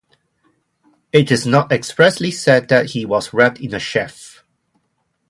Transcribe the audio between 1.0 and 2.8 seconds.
It is not expressly said